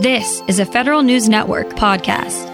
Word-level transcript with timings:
This 0.00 0.42
is 0.48 0.58
a 0.58 0.64
Federal 0.64 1.02
News 1.02 1.28
Network 1.28 1.68
podcast. 1.74 2.48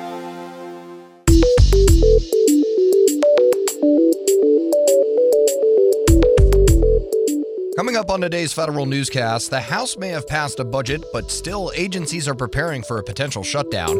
Coming 7.77 7.95
up 7.95 8.11
on 8.11 8.21
today's 8.21 8.53
federal 8.53 8.85
newscast, 8.85 9.51
the 9.51 9.61
House 9.61 9.97
may 9.97 10.09
have 10.09 10.27
passed 10.27 10.59
a 10.59 10.65
budget, 10.65 11.05
but 11.13 11.31
still 11.31 11.71
agencies 11.77 12.27
are 12.27 12.35
preparing 12.35 12.83
for 12.83 12.99
a 12.99 13.05
potential 13.05 13.45
shutdown. 13.45 13.97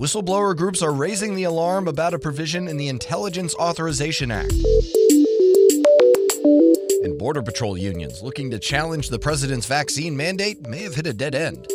Whistleblower 0.00 0.56
groups 0.56 0.80
are 0.80 0.94
raising 0.94 1.34
the 1.34 1.44
alarm 1.44 1.86
about 1.86 2.14
a 2.14 2.18
provision 2.18 2.66
in 2.66 2.78
the 2.78 2.88
Intelligence 2.88 3.54
Authorization 3.56 4.30
Act. 4.30 4.54
And 7.02 7.16
Border 7.16 7.42
Patrol 7.42 7.78
unions 7.78 8.22
looking 8.22 8.50
to 8.50 8.58
challenge 8.58 9.08
the 9.08 9.18
president's 9.18 9.66
vaccine 9.66 10.16
mandate 10.16 10.66
may 10.66 10.82
have 10.82 10.94
hit 10.94 11.06
a 11.06 11.12
dead 11.12 11.34
end. 11.34 11.68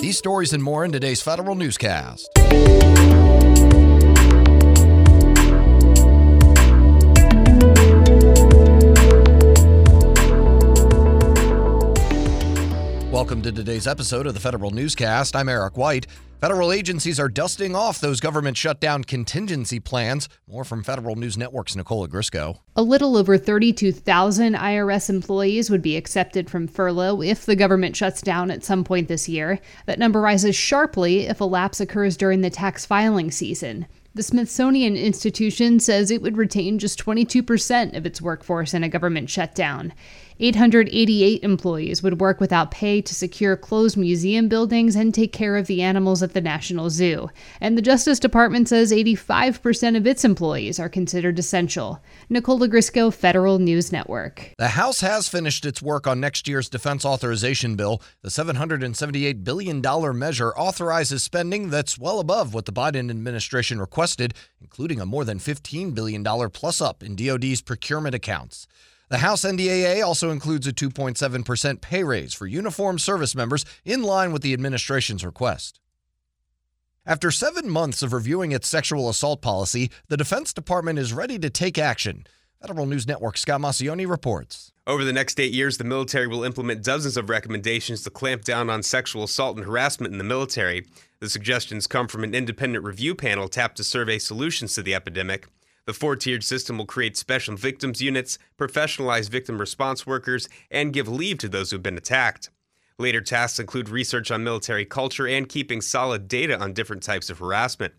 These 0.00 0.18
stories 0.18 0.52
and 0.52 0.62
more 0.62 0.84
in 0.84 0.92
today's 0.92 1.22
federal 1.22 1.54
newscast. 1.54 2.28
Welcome 13.18 13.42
to 13.42 13.50
today's 13.50 13.88
episode 13.88 14.28
of 14.28 14.34
the 14.34 14.38
Federal 14.40 14.70
Newscast. 14.70 15.34
I'm 15.34 15.48
Eric 15.48 15.76
White. 15.76 16.06
Federal 16.40 16.70
agencies 16.70 17.18
are 17.18 17.28
dusting 17.28 17.74
off 17.74 18.00
those 18.00 18.20
government 18.20 18.56
shutdown 18.56 19.02
contingency 19.02 19.80
plans. 19.80 20.28
More 20.46 20.62
from 20.62 20.84
Federal 20.84 21.16
News 21.16 21.36
Network's 21.36 21.74
Nicole 21.74 22.06
Ogrysko. 22.06 22.60
A 22.76 22.82
little 22.82 23.16
over 23.16 23.36
32,000 23.36 24.54
IRS 24.54 25.10
employees 25.10 25.68
would 25.68 25.82
be 25.82 25.96
accepted 25.96 26.48
from 26.48 26.68
furlough 26.68 27.20
if 27.20 27.44
the 27.44 27.56
government 27.56 27.96
shuts 27.96 28.22
down 28.22 28.52
at 28.52 28.62
some 28.62 28.84
point 28.84 29.08
this 29.08 29.28
year. 29.28 29.58
That 29.86 29.98
number 29.98 30.20
rises 30.20 30.54
sharply 30.54 31.26
if 31.26 31.40
a 31.40 31.44
lapse 31.44 31.80
occurs 31.80 32.16
during 32.16 32.42
the 32.42 32.50
tax 32.50 32.86
filing 32.86 33.32
season. 33.32 33.88
The 34.14 34.22
Smithsonian 34.22 34.96
Institution 34.96 35.78
says 35.78 36.10
it 36.10 36.22
would 36.22 36.36
retain 36.36 36.78
just 36.78 37.04
22% 37.04 37.96
of 37.96 38.06
its 38.06 38.22
workforce 38.22 38.74
in 38.74 38.82
a 38.82 38.88
government 38.88 39.30
shutdown. 39.30 39.92
888 40.40 41.42
employees 41.42 42.02
would 42.02 42.20
work 42.20 42.40
without 42.40 42.70
pay 42.70 43.00
to 43.00 43.14
secure 43.14 43.56
closed 43.56 43.96
museum 43.96 44.48
buildings 44.48 44.94
and 44.94 45.12
take 45.12 45.32
care 45.32 45.56
of 45.56 45.66
the 45.66 45.82
animals 45.82 46.22
at 46.22 46.32
the 46.32 46.40
National 46.40 46.90
Zoo. 46.90 47.28
And 47.60 47.76
the 47.76 47.82
Justice 47.82 48.18
Department 48.18 48.68
says 48.68 48.92
85% 48.92 49.96
of 49.96 50.06
its 50.06 50.24
employees 50.24 50.78
are 50.78 50.88
considered 50.88 51.38
essential. 51.38 52.02
Nicole 52.28 52.60
Ogrysko, 52.60 53.12
Federal 53.12 53.58
News 53.58 53.90
Network. 53.90 54.54
The 54.58 54.68
House 54.68 55.00
has 55.00 55.28
finished 55.28 55.66
its 55.66 55.82
work 55.82 56.06
on 56.06 56.20
next 56.20 56.46
year's 56.46 56.68
defense 56.68 57.04
authorization 57.04 57.74
bill. 57.74 58.00
The 58.22 58.28
$778 58.28 59.44
billion 59.44 59.82
measure 60.18 60.52
authorizes 60.56 61.22
spending 61.22 61.70
that's 61.70 61.98
well 61.98 62.20
above 62.20 62.54
what 62.54 62.64
the 62.64 62.72
Biden 62.72 63.10
administration 63.10 63.80
requested, 63.80 64.34
including 64.60 65.00
a 65.00 65.06
more 65.06 65.24
than 65.24 65.38
$15 65.38 65.94
billion 65.94 66.24
plus 66.50 66.80
up 66.80 67.02
in 67.02 67.16
DoD's 67.16 67.62
procurement 67.62 68.14
accounts. 68.14 68.66
The 69.08 69.18
House 69.18 69.42
NDAA 69.42 70.04
also 70.04 70.30
includes 70.30 70.66
a 70.66 70.72
2.7% 70.72 71.80
pay 71.80 72.04
raise 72.04 72.34
for 72.34 72.46
uniformed 72.46 73.00
service 73.00 73.34
members 73.34 73.64
in 73.84 74.02
line 74.02 74.32
with 74.32 74.42
the 74.42 74.52
administration's 74.52 75.24
request. 75.24 75.80
After 77.06 77.30
seven 77.30 77.70
months 77.70 78.02
of 78.02 78.12
reviewing 78.12 78.52
its 78.52 78.68
sexual 78.68 79.08
assault 79.08 79.40
policy, 79.40 79.90
the 80.08 80.18
Defense 80.18 80.52
Department 80.52 80.98
is 80.98 81.14
ready 81.14 81.38
to 81.38 81.48
take 81.48 81.78
action. 81.78 82.26
Federal 82.60 82.84
News 82.84 83.06
Network 83.06 83.38
Scott 83.38 83.62
Maucione 83.62 84.06
reports. 84.06 84.72
Over 84.86 85.04
the 85.04 85.12
next 85.12 85.40
eight 85.40 85.52
years, 85.52 85.78
the 85.78 85.84
military 85.84 86.26
will 86.26 86.44
implement 86.44 86.84
dozens 86.84 87.16
of 87.16 87.30
recommendations 87.30 88.02
to 88.02 88.10
clamp 88.10 88.44
down 88.44 88.68
on 88.68 88.82
sexual 88.82 89.22
assault 89.24 89.56
and 89.56 89.64
harassment 89.64 90.12
in 90.12 90.18
the 90.18 90.24
military. 90.24 90.84
The 91.20 91.30
suggestions 91.30 91.86
come 91.86 92.08
from 92.08 92.24
an 92.24 92.34
independent 92.34 92.84
review 92.84 93.14
panel 93.14 93.48
tapped 93.48 93.78
to 93.78 93.84
survey 93.84 94.18
solutions 94.18 94.74
to 94.74 94.82
the 94.82 94.94
epidemic. 94.94 95.46
The 95.88 95.94
four 95.94 96.16
tiered 96.16 96.44
system 96.44 96.76
will 96.76 96.84
create 96.84 97.16
special 97.16 97.56
victims 97.56 98.02
units, 98.02 98.38
professionalize 98.58 99.30
victim 99.30 99.58
response 99.58 100.06
workers, 100.06 100.46
and 100.70 100.92
give 100.92 101.08
leave 101.08 101.38
to 101.38 101.48
those 101.48 101.70
who've 101.70 101.82
been 101.82 101.96
attacked. 101.96 102.50
Later 102.98 103.22
tasks 103.22 103.58
include 103.58 103.88
research 103.88 104.30
on 104.30 104.44
military 104.44 104.84
culture 104.84 105.26
and 105.26 105.48
keeping 105.48 105.80
solid 105.80 106.28
data 106.28 106.60
on 106.60 106.74
different 106.74 107.02
types 107.02 107.30
of 107.30 107.38
harassment. 107.38 107.94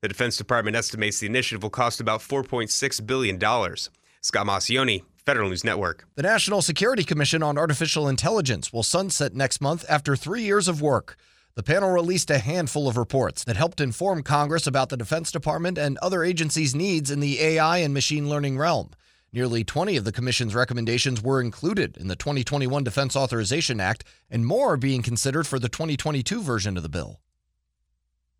The 0.00 0.08
Defense 0.08 0.38
Department 0.38 0.74
estimates 0.74 1.18
the 1.18 1.26
initiative 1.26 1.62
will 1.62 1.68
cost 1.68 2.00
about 2.00 2.20
$4.6 2.20 3.06
billion. 3.06 3.38
Scott 3.38 4.46
Maucione, 4.46 5.02
Federal 5.26 5.50
News 5.50 5.64
Network. 5.64 6.06
The 6.14 6.22
National 6.22 6.62
Security 6.62 7.04
Commission 7.04 7.42
on 7.42 7.58
Artificial 7.58 8.08
Intelligence 8.08 8.72
will 8.72 8.82
sunset 8.82 9.34
next 9.34 9.60
month 9.60 9.84
after 9.86 10.16
three 10.16 10.44
years 10.44 10.66
of 10.66 10.80
work. 10.80 11.18
The 11.56 11.62
panel 11.62 11.90
released 11.90 12.32
a 12.32 12.38
handful 12.38 12.88
of 12.88 12.96
reports 12.96 13.44
that 13.44 13.56
helped 13.56 13.80
inform 13.80 14.24
Congress 14.24 14.66
about 14.66 14.88
the 14.88 14.96
Defense 14.96 15.30
Department 15.30 15.78
and 15.78 15.96
other 15.98 16.24
agencies' 16.24 16.74
needs 16.74 17.12
in 17.12 17.20
the 17.20 17.40
AI 17.40 17.78
and 17.78 17.94
machine 17.94 18.28
learning 18.28 18.58
realm. 18.58 18.90
Nearly 19.32 19.62
20 19.62 19.96
of 19.96 20.04
the 20.04 20.10
Commission's 20.10 20.52
recommendations 20.52 21.22
were 21.22 21.40
included 21.40 21.96
in 21.96 22.08
the 22.08 22.16
2021 22.16 22.82
Defense 22.82 23.14
Authorization 23.14 23.78
Act, 23.78 24.02
and 24.28 24.44
more 24.44 24.72
are 24.72 24.76
being 24.76 25.00
considered 25.00 25.46
for 25.46 25.60
the 25.60 25.68
2022 25.68 26.42
version 26.42 26.76
of 26.76 26.82
the 26.82 26.88
bill. 26.88 27.20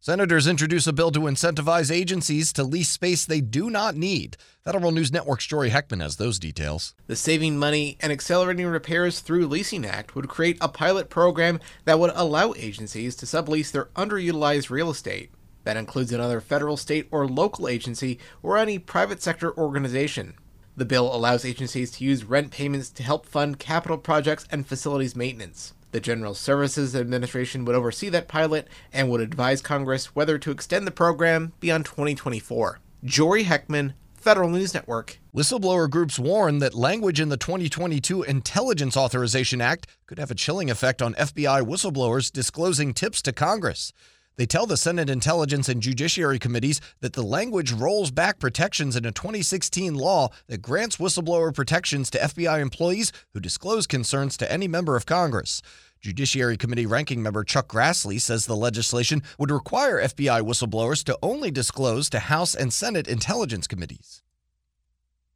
Senators 0.05 0.47
introduce 0.47 0.87
a 0.87 0.93
bill 0.93 1.11
to 1.11 1.21
incentivize 1.21 1.91
agencies 1.91 2.53
to 2.53 2.63
lease 2.63 2.91
space 2.91 3.25
they 3.25 3.41
do 3.41 3.71
not 3.71 3.97
need. 3.97 4.37
Federal 4.63 4.93
News 4.93 5.11
Network's 5.11 5.47
Jory 5.47 5.71
Heckman 5.71 6.03
has 6.03 6.17
those 6.17 6.39
details. 6.39 6.95
The 7.07 7.17
Saving 7.17 7.59
Money 7.59 7.97
and 8.01 8.13
Accelerating 8.13 8.67
Repairs 8.67 9.21
Through 9.21 9.47
Leasing 9.47 9.87
Act 9.87 10.15
would 10.15 10.29
create 10.29 10.59
a 10.61 10.69
pilot 10.69 11.09
program 11.09 11.59
that 11.87 11.99
would 11.99 12.13
allow 12.15 12.53
agencies 12.53 13.17
to 13.17 13.25
sublease 13.25 13.73
their 13.73 13.87
underutilized 13.97 14.69
real 14.69 14.91
estate. 14.91 15.31
That 15.63 15.79
includes 15.79 16.13
another 16.13 16.43
federal, 16.43 16.77
state, 16.77 17.09
or 17.11 17.27
local 17.27 17.67
agency 17.67 18.19
or 18.43 18.59
any 18.59 18.79
private 18.79 19.23
sector 19.23 19.57
organization. 19.57 20.35
The 20.77 20.85
bill 20.85 21.17
allows 21.17 21.47
agencies 21.47 21.93
to 21.93 22.05
use 22.05 22.25
rent 22.25 22.51
payments 22.51 22.91
to 22.91 23.03
help 23.03 23.25
fund 23.25 23.59
capital 23.59 23.97
projects 23.97 24.47
and 24.51 24.67
facilities 24.67 25.17
maintenance. 25.17 25.73
The 25.95 26.01
General 26.01 26.35
Services 26.35 26.97
Administration 26.97 27.65
would 27.65 27.77
oversee 27.77 28.09
that 28.09 28.27
pilot 28.27 28.67
and 28.93 29.09
would 29.09 29.21
advise 29.21 29.63
Congress 29.63 30.07
whether 30.07 30.39
to 30.39 30.51
extend 30.51 30.89
the 30.89 30.91
program 30.91 31.53
beyond 31.61 31.85
2024. 31.85 32.81
Jory 33.05 33.45
Heckman, 33.45 33.95
Federal 34.17 34.51
News 34.51 34.75
Network. 34.75 35.21
Whistleblower 35.33 35.89
groups 35.89 36.19
warn 36.19 36.59
that 36.59 36.75
language 36.75 37.21
in 37.21 37.29
the 37.29 37.37
2022 37.37 38.25
Intelligence 38.25 38.97
Authorization 38.97 39.61
Act 39.61 39.87
could 40.09 40.19
have 40.19 40.33
a 40.33 40.35
chilling 40.35 40.69
effect 40.69 41.01
on 41.01 41.15
FBI 41.15 41.63
whistleblowers 41.63 42.33
disclosing 42.33 42.93
tips 42.93 43.23
to 43.23 43.33
Congress. 43.33 43.93
They 44.37 44.47
tell 44.47 44.67
the 44.67 44.77
Senate 44.77 45.09
Intelligence 45.09 45.69
and 45.69 45.81
Judiciary 45.81 46.41
Committees 46.41 46.81
that 47.01 47.13
the 47.13 47.23
language 47.23 47.71
rolls 47.73 48.11
back 48.11 48.41
protections 48.41 48.97
in 48.97 49.05
a 49.05 49.13
2016 49.13 49.95
law 49.95 50.31
that 50.49 50.61
grants 50.61 50.97
whistleblower 50.97 51.55
protections 51.55 52.11
to 52.11 52.19
FBI 52.19 52.61
employees 52.61 53.13
who 53.33 53.39
disclose 53.39 53.87
concerns 53.87 54.37
to 54.37 54.51
any 54.51 54.67
member 54.67 54.97
of 54.97 55.07
Congress. 55.07 55.63
Judiciary 56.01 56.57
Committee 56.57 56.85
ranking 56.85 57.23
member 57.23 57.45
Chuck 57.45 57.69
Grassley 57.69 58.21
says 58.21 58.47
the 58.47 58.57
legislation 58.57 59.23
would 59.39 59.53
require 59.53 60.03
FBI 60.03 60.43
whistleblowers 60.43 61.05
to 61.05 61.17
only 61.23 61.53
disclose 61.53 62.11
to 62.11 62.19
House 62.19 62.57
and 62.57 62.73
Senate 62.73 63.07
intelligence 63.07 63.69
committees. 63.69 64.25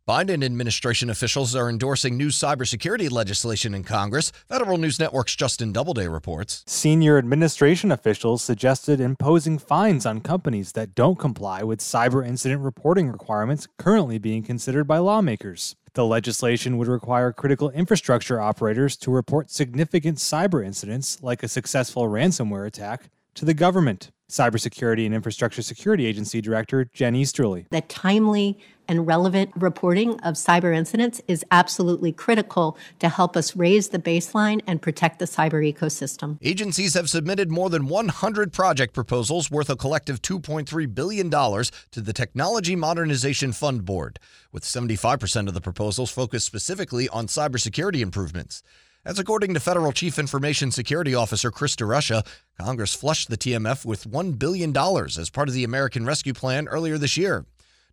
Biden 0.08 0.42
administration 0.42 1.10
officials 1.10 1.54
are 1.54 1.68
endorsing 1.68 2.16
new 2.16 2.28
cybersecurity 2.28 3.10
legislation 3.10 3.74
in 3.74 3.84
Congress. 3.84 4.32
Federal 4.48 4.78
News 4.78 4.98
Network's 4.98 5.36
Justin 5.36 5.70
Doubleday 5.70 6.08
reports. 6.08 6.64
Senior 6.66 7.18
administration 7.18 7.92
officials 7.92 8.42
suggested 8.42 9.00
imposing 9.00 9.58
fines 9.58 10.06
on 10.06 10.22
companies 10.22 10.72
that 10.72 10.94
don't 10.94 11.18
comply 11.18 11.62
with 11.62 11.80
cyber 11.80 12.26
incident 12.26 12.62
reporting 12.62 13.12
requirements 13.12 13.68
currently 13.76 14.16
being 14.16 14.42
considered 14.42 14.84
by 14.84 14.96
lawmakers. 14.96 15.76
The 15.92 16.06
legislation 16.06 16.78
would 16.78 16.88
require 16.88 17.30
critical 17.30 17.68
infrastructure 17.68 18.40
operators 18.40 18.96
to 18.96 19.10
report 19.10 19.50
significant 19.50 20.16
cyber 20.16 20.64
incidents, 20.64 21.22
like 21.22 21.42
a 21.42 21.48
successful 21.48 22.04
ransomware 22.04 22.66
attack, 22.66 23.10
to 23.34 23.44
the 23.44 23.52
government. 23.52 24.10
Cybersecurity 24.30 25.06
and 25.06 25.14
Infrastructure 25.14 25.62
Security 25.62 26.04
Agency 26.04 26.42
Director 26.42 26.84
Jen 26.92 27.14
Easterly. 27.14 27.66
The 27.70 27.80
timely 27.80 28.58
and 28.86 29.06
relevant 29.06 29.50
reporting 29.56 30.20
of 30.20 30.34
cyber 30.34 30.74
incidents 30.74 31.22
is 31.28 31.44
absolutely 31.50 32.12
critical 32.12 32.76
to 32.98 33.08
help 33.08 33.38
us 33.38 33.56
raise 33.56 33.88
the 33.88 33.98
baseline 33.98 34.60
and 34.66 34.82
protect 34.82 35.18
the 35.18 35.24
cyber 35.24 35.74
ecosystem. 35.74 36.36
Agencies 36.42 36.92
have 36.92 37.08
submitted 37.08 37.50
more 37.50 37.70
than 37.70 37.88
100 37.88 38.52
project 38.52 38.92
proposals 38.92 39.50
worth 39.50 39.70
a 39.70 39.76
collective 39.76 40.20
$2.3 40.20 40.94
billion 40.94 41.30
to 41.30 42.00
the 42.00 42.12
Technology 42.12 42.76
Modernization 42.76 43.52
Fund 43.52 43.86
Board, 43.86 44.18
with 44.52 44.62
75% 44.62 45.48
of 45.48 45.54
the 45.54 45.60
proposals 45.62 46.10
focused 46.10 46.46
specifically 46.46 47.08
on 47.08 47.28
cybersecurity 47.28 48.00
improvements. 48.00 48.62
As 49.08 49.18
according 49.18 49.54
to 49.54 49.60
Federal 49.60 49.90
Chief 49.92 50.18
Information 50.18 50.70
Security 50.70 51.14
Officer 51.14 51.50
Chris 51.50 51.74
DeRusha, 51.74 52.26
Congress 52.60 52.92
flushed 52.92 53.30
the 53.30 53.38
TMF 53.38 53.86
with 53.86 54.04
$1 54.04 54.38
billion 54.38 54.76
as 54.76 55.30
part 55.30 55.48
of 55.48 55.54
the 55.54 55.64
American 55.64 56.04
Rescue 56.04 56.34
Plan 56.34 56.68
earlier 56.68 56.98
this 56.98 57.16
year. 57.16 57.46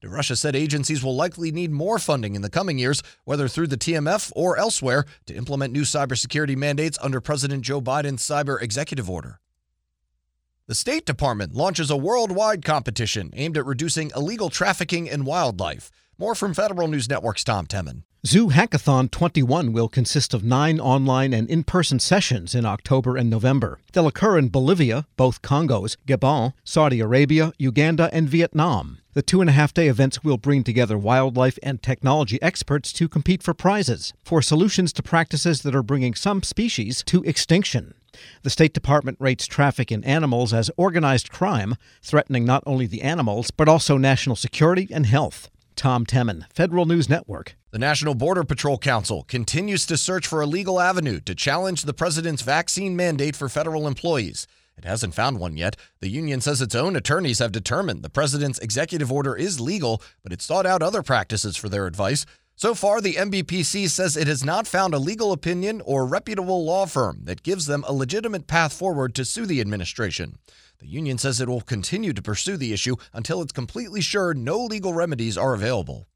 DeRusha 0.03 0.37
said 0.37 0.57
agencies 0.57 1.05
will 1.05 1.15
likely 1.15 1.53
need 1.53 1.71
more 1.71 1.99
funding 1.99 2.35
in 2.35 2.41
the 2.41 2.49
coming 2.49 2.77
years, 2.77 3.01
whether 3.23 3.47
through 3.47 3.67
the 3.67 3.77
TMF 3.77 4.29
or 4.35 4.57
elsewhere, 4.57 5.05
to 5.25 5.33
implement 5.33 5.71
new 5.71 5.83
cybersecurity 5.83 6.57
mandates 6.57 6.99
under 7.01 7.21
President 7.21 7.63
Joe 7.63 7.79
Biden's 7.79 8.21
cyber 8.21 8.61
executive 8.61 9.09
order. 9.09 9.39
The 10.67 10.75
State 10.75 11.05
Department 11.05 11.53
launches 11.53 11.89
a 11.89 11.95
worldwide 11.95 12.65
competition 12.65 13.31
aimed 13.37 13.57
at 13.57 13.65
reducing 13.65 14.11
illegal 14.17 14.49
trafficking 14.49 15.07
in 15.07 15.23
wildlife. 15.23 15.91
More 16.17 16.33
from 16.33 16.53
Federal 16.53 16.87
News 16.87 17.09
Network's 17.09 17.43
Tom 17.43 17.67
Temin. 17.67 18.03
Zoo 18.25 18.47
Hackathon 18.47 19.11
21 19.11 19.73
will 19.73 19.89
consist 19.89 20.33
of 20.33 20.45
nine 20.45 20.79
online 20.79 21.33
and 21.33 21.49
in 21.49 21.65
person 21.65 21.99
sessions 21.99 22.55
in 22.55 22.65
October 22.65 23.17
and 23.17 23.29
November. 23.29 23.79
They'll 23.91 24.07
occur 24.07 24.37
in 24.37 24.47
Bolivia, 24.47 25.07
both 25.17 25.41
Congos, 25.41 25.97
Gabon, 26.07 26.53
Saudi 26.63 27.01
Arabia, 27.01 27.51
Uganda, 27.57 28.09
and 28.13 28.29
Vietnam. 28.29 28.99
The 29.11 29.21
two 29.21 29.41
and 29.41 29.49
a 29.49 29.53
half 29.53 29.73
day 29.73 29.89
events 29.89 30.23
will 30.23 30.37
bring 30.37 30.63
together 30.63 30.97
wildlife 30.97 31.59
and 31.61 31.83
technology 31.83 32.41
experts 32.41 32.93
to 32.93 33.09
compete 33.09 33.43
for 33.43 33.53
prizes 33.53 34.13
for 34.23 34.41
solutions 34.41 34.93
to 34.93 35.03
practices 35.03 35.63
that 35.63 35.75
are 35.75 35.83
bringing 35.83 36.15
some 36.15 36.43
species 36.43 37.03
to 37.07 37.23
extinction. 37.23 37.93
The 38.43 38.49
State 38.49 38.73
Department 38.73 39.17
rates 39.19 39.47
traffic 39.47 39.91
in 39.91 40.05
animals 40.05 40.53
as 40.53 40.71
organized 40.77 41.29
crime, 41.29 41.75
threatening 42.01 42.45
not 42.45 42.63
only 42.65 42.85
the 42.85 43.01
animals, 43.01 43.51
but 43.51 43.67
also 43.67 43.97
national 43.97 44.37
security 44.37 44.87
and 44.89 45.05
health. 45.05 45.49
Tom 45.75 46.05
Temin, 46.05 46.45
Federal 46.53 46.85
News 46.85 47.09
Network. 47.09 47.55
The 47.71 47.79
National 47.79 48.15
Border 48.15 48.43
Patrol 48.43 48.77
Council 48.77 49.23
continues 49.23 49.85
to 49.85 49.97
search 49.97 50.25
for 50.25 50.41
a 50.41 50.45
legal 50.45 50.79
avenue 50.79 51.19
to 51.21 51.35
challenge 51.35 51.83
the 51.83 51.93
president's 51.93 52.41
vaccine 52.41 52.95
mandate 52.95 53.35
for 53.35 53.49
federal 53.49 53.87
employees. 53.87 54.47
It 54.77 54.85
hasn't 54.85 55.13
found 55.13 55.39
one 55.39 55.57
yet. 55.57 55.75
The 56.01 56.09
union 56.09 56.41
says 56.41 56.61
its 56.61 56.75
own 56.75 56.95
attorneys 56.95 57.39
have 57.39 57.51
determined 57.51 58.03
the 58.03 58.09
president's 58.09 58.59
executive 58.59 59.11
order 59.11 59.35
is 59.35 59.59
legal, 59.59 60.01
but 60.23 60.33
it 60.33 60.41
sought 60.41 60.65
out 60.65 60.81
other 60.81 61.03
practices 61.03 61.55
for 61.55 61.69
their 61.69 61.85
advice. 61.87 62.25
So 62.57 62.73
far, 62.73 63.01
the 63.01 63.15
NBPC 63.15 63.89
says 63.89 64.15
it 64.15 64.27
has 64.27 64.43
not 64.43 64.67
found 64.67 64.93
a 64.93 64.99
legal 64.99 65.33
opinion 65.33 65.81
or 65.85 66.05
reputable 66.05 66.63
law 66.63 66.85
firm 66.85 67.21
that 67.23 67.43
gives 67.43 67.65
them 67.65 67.83
a 67.85 67.93
legitimate 67.93 68.47
path 68.47 68.71
forward 68.71 69.13
to 69.15 69.25
sue 69.25 69.45
the 69.45 69.59
administration. 69.59 70.37
The 70.79 70.87
union 70.87 71.17
says 71.17 71.39
it 71.39 71.47
will 71.47 71.61
continue 71.61 72.11
to 72.11 72.21
pursue 72.21 72.57
the 72.57 72.73
issue 72.73 72.95
until 73.13 73.41
it's 73.41 73.53
completely 73.53 74.01
sure 74.01 74.33
no 74.33 74.63
legal 74.63 74.93
remedies 74.93 75.37
are 75.37 75.53
available. 75.53 76.07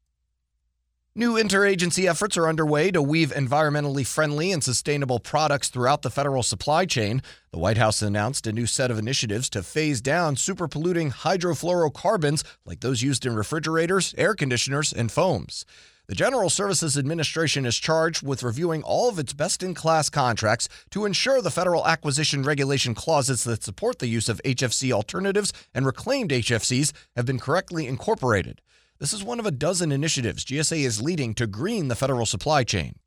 New 1.16 1.34
interagency 1.34 2.08
efforts 2.08 2.36
are 2.36 2.46
underway 2.46 2.92
to 2.92 3.02
weave 3.02 3.32
environmentally 3.32 4.06
friendly 4.06 4.52
and 4.52 4.62
sustainable 4.62 5.18
products 5.18 5.68
throughout 5.68 6.02
the 6.02 6.10
federal 6.10 6.44
supply 6.44 6.86
chain. 6.86 7.20
The 7.50 7.58
White 7.58 7.78
House 7.78 8.00
announced 8.00 8.46
a 8.46 8.52
new 8.52 8.64
set 8.64 8.92
of 8.92 8.98
initiatives 8.98 9.50
to 9.50 9.64
phase 9.64 10.00
down 10.00 10.36
super 10.36 10.68
polluting 10.68 11.10
hydrofluorocarbons 11.10 12.44
like 12.64 12.78
those 12.78 13.02
used 13.02 13.26
in 13.26 13.34
refrigerators, 13.34 14.14
air 14.16 14.36
conditioners, 14.36 14.92
and 14.92 15.10
foams. 15.10 15.64
The 16.06 16.14
General 16.14 16.48
Services 16.48 16.96
Administration 16.96 17.66
is 17.66 17.76
charged 17.76 18.24
with 18.24 18.44
reviewing 18.44 18.84
all 18.84 19.08
of 19.08 19.18
its 19.18 19.32
best 19.32 19.64
in 19.64 19.74
class 19.74 20.10
contracts 20.10 20.68
to 20.90 21.06
ensure 21.06 21.42
the 21.42 21.50
federal 21.50 21.88
acquisition 21.88 22.44
regulation 22.44 22.94
clauses 22.94 23.42
that 23.44 23.64
support 23.64 23.98
the 23.98 24.06
use 24.06 24.28
of 24.28 24.40
HFC 24.44 24.92
alternatives 24.92 25.52
and 25.74 25.84
reclaimed 25.84 26.30
HFCs 26.30 26.92
have 27.16 27.26
been 27.26 27.40
correctly 27.40 27.88
incorporated. 27.88 28.60
This 29.00 29.14
is 29.14 29.24
one 29.24 29.40
of 29.40 29.46
a 29.46 29.50
dozen 29.50 29.92
initiatives 29.92 30.44
GSA 30.44 30.84
is 30.84 31.00
leading 31.00 31.32
to 31.36 31.46
green 31.46 31.88
the 31.88 31.94
federal 31.94 32.26
supply 32.26 32.64
chain. 32.64 32.98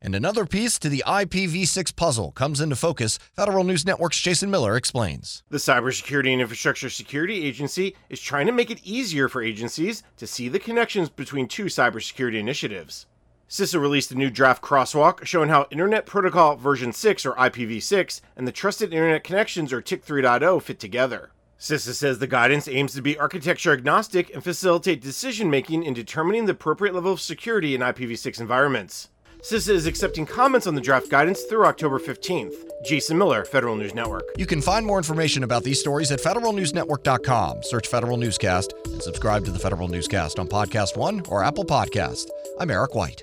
And 0.00 0.14
another 0.14 0.46
piece 0.46 0.78
to 0.78 0.88
the 0.88 1.04
IPv6 1.06 1.94
puzzle 1.94 2.32
comes 2.32 2.62
into 2.62 2.76
focus. 2.76 3.18
Federal 3.36 3.62
News 3.62 3.84
Network's 3.84 4.18
Jason 4.18 4.50
Miller 4.50 4.76
explains. 4.76 5.42
The 5.50 5.58
Cybersecurity 5.58 6.32
and 6.32 6.40
Infrastructure 6.40 6.88
Security 6.88 7.44
Agency 7.44 7.94
is 8.08 8.22
trying 8.22 8.46
to 8.46 8.52
make 8.52 8.70
it 8.70 8.82
easier 8.82 9.28
for 9.28 9.42
agencies 9.42 10.02
to 10.16 10.26
see 10.26 10.48
the 10.48 10.58
connections 10.58 11.10
between 11.10 11.46
two 11.46 11.66
cybersecurity 11.66 12.40
initiatives. 12.40 13.04
CISA 13.50 13.78
released 13.78 14.12
a 14.12 14.14
new 14.14 14.30
draft 14.30 14.62
crosswalk 14.62 15.26
showing 15.26 15.50
how 15.50 15.66
Internet 15.70 16.06
Protocol 16.06 16.56
version 16.56 16.94
6 16.94 17.26
or 17.26 17.34
IPv6 17.34 18.22
and 18.34 18.48
the 18.48 18.52
Trusted 18.52 18.94
Internet 18.94 19.24
Connections 19.24 19.74
or 19.74 19.82
TIC 19.82 20.06
3.0 20.06 20.62
fit 20.62 20.80
together. 20.80 21.32
CISA 21.60 21.92
says 21.92 22.18
the 22.18 22.26
guidance 22.26 22.66
aims 22.68 22.94
to 22.94 23.02
be 23.02 23.18
architecture 23.18 23.74
agnostic 23.74 24.32
and 24.32 24.42
facilitate 24.42 25.02
decision 25.02 25.50
making 25.50 25.82
in 25.82 25.92
determining 25.92 26.46
the 26.46 26.52
appropriate 26.52 26.94
level 26.94 27.12
of 27.12 27.20
security 27.20 27.74
in 27.74 27.82
IPv6 27.82 28.40
environments. 28.40 29.10
CISA 29.42 29.68
is 29.68 29.86
accepting 29.86 30.24
comments 30.24 30.66
on 30.66 30.74
the 30.74 30.80
draft 30.80 31.10
guidance 31.10 31.42
through 31.42 31.66
October 31.66 31.98
15th. 31.98 32.54
Jason 32.86 33.18
Miller, 33.18 33.44
Federal 33.44 33.76
News 33.76 33.94
Network. 33.94 34.24
You 34.38 34.46
can 34.46 34.62
find 34.62 34.86
more 34.86 34.96
information 34.96 35.44
about 35.44 35.62
these 35.62 35.78
stories 35.78 36.10
at 36.10 36.20
federalnewsnetwork.com. 36.20 37.62
Search 37.62 37.88
Federal 37.88 38.16
Newscast 38.16 38.72
and 38.86 39.02
subscribe 39.02 39.44
to 39.44 39.50
the 39.50 39.58
Federal 39.58 39.88
Newscast 39.88 40.38
on 40.38 40.48
Podcast 40.48 40.96
One 40.96 41.20
or 41.28 41.44
Apple 41.44 41.66
Podcast. 41.66 42.26
I'm 42.58 42.70
Eric 42.70 42.94
White. 42.94 43.22